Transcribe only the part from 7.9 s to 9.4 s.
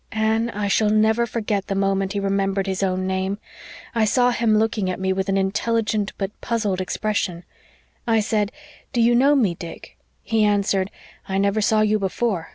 I said, 'Do you know